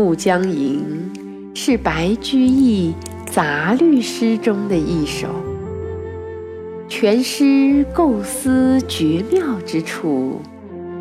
[0.00, 0.82] 暮江吟》
[1.54, 2.94] 是白居易
[3.26, 5.28] 杂律诗中的一首，
[6.88, 10.40] 全诗构思绝妙之处。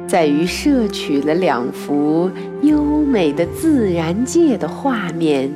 [0.05, 2.29] 在于摄取了两幅
[2.61, 5.49] 优美的自然界的画面，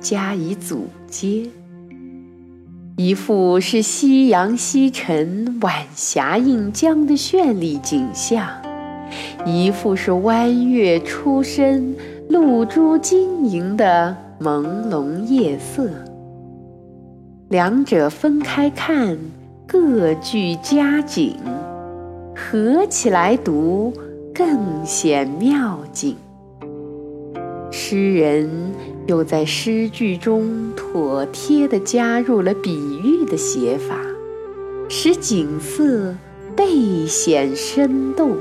[0.00, 1.42] 加以组接。
[2.96, 8.48] 一幅是夕阳西沉、晚霞映江的绚丽景象，
[9.44, 11.94] 一幅是弯月初升、
[12.36, 15.88] 露珠晶莹的朦胧夜色。
[17.48, 19.16] 两者分开看，
[19.66, 21.34] 各具佳景。
[22.36, 23.90] 合起来读，
[24.34, 26.14] 更显妙境。
[27.70, 28.50] 诗人
[29.06, 33.96] 又在诗句中妥帖地加入了比喻的写法，
[34.90, 36.14] 使景色
[36.54, 38.36] 倍显生动。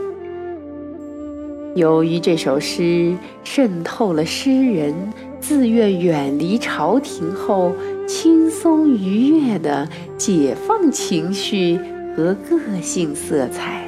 [1.76, 4.94] 由于这首诗渗透了诗人
[5.42, 7.74] 自愿远离朝廷后
[8.08, 11.78] 轻松愉悦的解放情绪
[12.16, 13.86] 和个性色彩。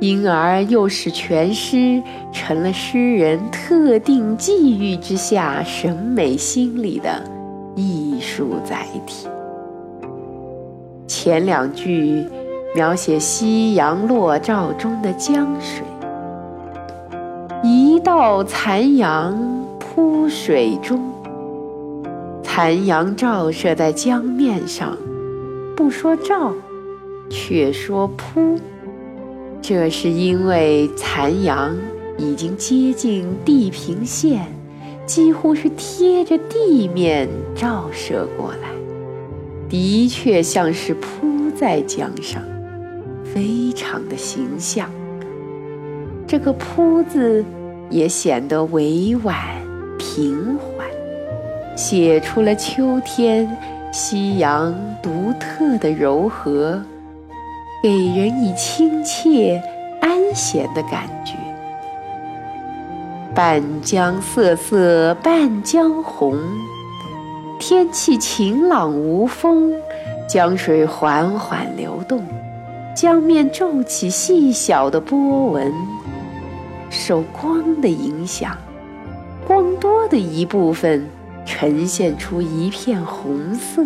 [0.00, 7.22] 因而又使全诗成了诗人特定际遇之下审美心理的
[7.76, 9.28] 艺术载体。
[11.06, 12.24] 前两句
[12.74, 15.84] 描写夕阳落照中的江水，
[17.62, 19.38] 一道残阳
[19.78, 20.98] 铺水中，
[22.42, 24.96] 残阳照射在江面上，
[25.76, 26.54] 不说照，
[27.28, 28.58] 却说铺。
[29.60, 31.76] 这是因为残阳
[32.16, 34.46] 已经接近地平线，
[35.04, 38.70] 几乎是贴着地面照射过来，
[39.68, 42.42] 的确像是铺在江上，
[43.22, 44.90] 非常的形象。
[46.30, 47.44] 这个“铺”字
[47.90, 49.36] 也显得委婉
[49.98, 50.86] 平缓，
[51.76, 53.50] 写出了秋天
[53.90, 56.80] 夕阳独特的柔和。
[57.82, 59.60] 给人以亲切、
[60.00, 61.32] 安闲的感觉。
[63.34, 66.38] 半江瑟瑟半江红，
[67.58, 69.72] 天气晴朗无风，
[70.28, 72.22] 江水缓缓流动，
[72.94, 75.72] 江面皱起细小的波纹。
[76.90, 78.54] 受光的影响，
[79.46, 81.08] 光多的一部分
[81.46, 83.82] 呈现出一片红色，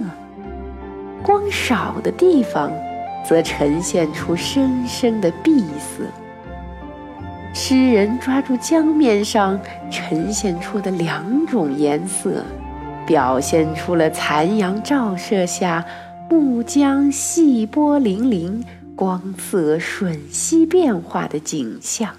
[1.22, 2.72] 光少的地方。
[3.26, 6.04] 则呈现出深深的碧色。
[7.54, 9.58] 诗人抓住江面上
[9.90, 12.44] 呈现出的两种颜色，
[13.06, 15.82] 表现出了残阳照射下
[16.28, 18.62] 暮江细波粼粼、
[18.94, 22.10] 光色瞬息变化的景象。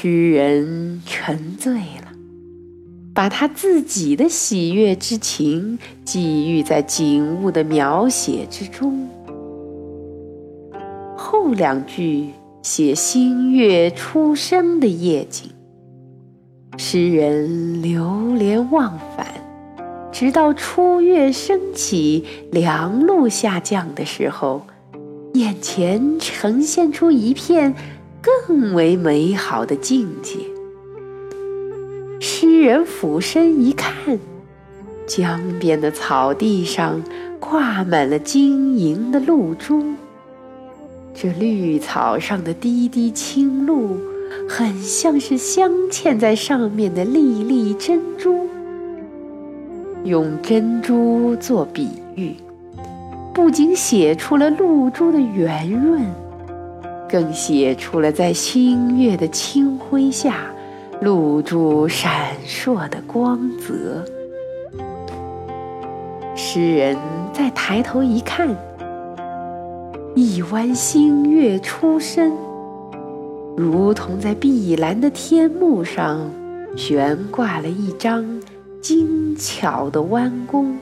[0.00, 2.12] 诗人沉醉了，
[3.12, 9.08] 把他自己的喜悦之情寄寓在景物的描写之中。
[11.16, 12.28] 后两句
[12.62, 15.50] 写新月初升的夜景，
[16.76, 19.26] 诗人流连忘返，
[20.12, 24.64] 直到初月升起、凉露下降的时候，
[25.34, 27.74] 眼前呈现出一片
[28.46, 30.38] 更为美好的境界。
[32.20, 34.18] 诗人俯身一看，
[35.06, 37.02] 江边的草地上
[37.38, 39.82] 挂满了晶莹的露珠。
[41.14, 43.96] 这绿草上的滴滴青露，
[44.48, 48.46] 很像是镶嵌在上面的粒粒珍珠。
[50.04, 52.34] 用珍珠做比喻，
[53.34, 56.02] 不仅写出了露珠的圆润，
[57.08, 60.36] 更写出了在星月的清辉下，
[61.00, 64.04] 露珠闪烁的光泽。
[66.36, 66.96] 诗人
[67.32, 68.48] 再抬头一看。
[70.14, 72.32] 一弯新月初升，
[73.56, 76.28] 如同在碧蓝的天幕上
[76.76, 78.24] 悬挂了一张
[78.80, 80.76] 精巧的弯弓。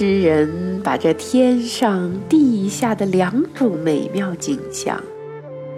[0.00, 4.98] 诗人把这天上地下的两种美妙景象，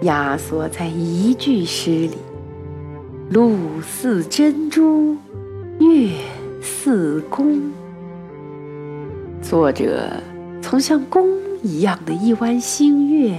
[0.03, 2.15] 压缩在一句诗里，
[3.31, 5.17] 露似珍珠，
[5.77, 6.09] 月
[6.61, 7.59] 似弓。
[9.41, 10.09] 作者
[10.61, 11.27] 从像弓
[11.61, 13.37] 一样的一弯新月，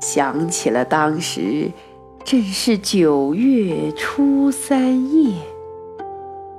[0.00, 1.72] 想起了当时
[2.22, 5.34] 正是九月初三夜，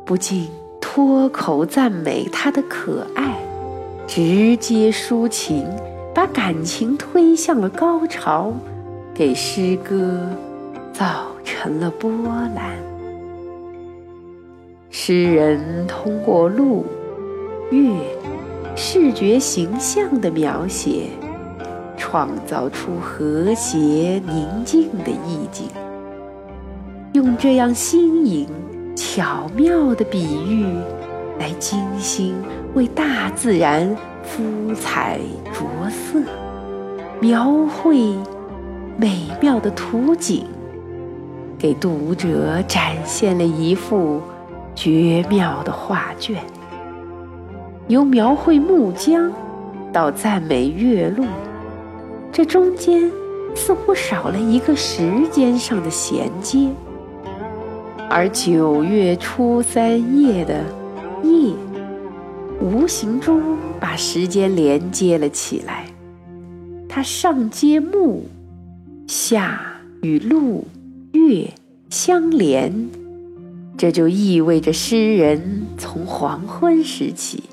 [0.04, 0.50] 不禁
[0.92, 3.38] 脱口赞美他的可爱，
[4.08, 5.64] 直接抒情，
[6.16, 8.52] 把感情推向了高潮，
[9.14, 10.28] 给诗歌
[10.92, 12.10] 造成了波
[12.56, 12.76] 澜。
[14.90, 16.84] 诗人通过路、
[17.70, 17.88] 月。
[18.76, 21.10] 视觉形象的描写，
[21.98, 23.78] 创造出和谐
[24.26, 25.68] 宁静的意境。
[27.12, 28.48] 用这样新颖
[29.00, 30.66] 巧妙的比喻，
[31.40, 32.36] 来精心
[32.74, 35.18] 为大自然敷彩
[35.54, 36.19] 着色，
[37.22, 38.13] 描绘
[38.98, 40.46] 美妙的图景，
[41.57, 44.22] 给读者展现了一幅
[44.75, 46.36] 绝妙的画卷。
[47.88, 49.31] 由描绘木江
[49.94, 51.24] 到赞美月露，
[52.34, 53.10] 这中间
[53.56, 56.68] 似乎少了一个时间上的衔接，
[58.10, 60.64] 而九月初三夜的
[61.24, 61.54] 夜，
[62.60, 63.40] 无形中
[63.80, 65.86] 把时间连接了起来。
[66.88, 68.24] 它上接木，
[69.06, 69.62] 下
[70.02, 70.66] 与露、
[71.12, 71.52] 月
[71.92, 72.90] 相连，
[73.78, 77.44] 这就意味着诗人从黄昏时起。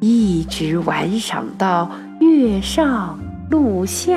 [0.00, 1.90] 一直玩赏到
[2.20, 3.18] 月上
[3.50, 4.14] 露下，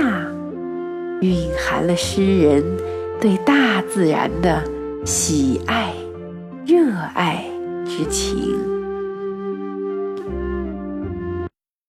[1.21, 2.61] 蕴含了诗人
[3.21, 4.61] 对大自然的
[5.05, 5.93] 喜爱、
[6.65, 7.43] 热爱
[7.85, 8.76] 之情。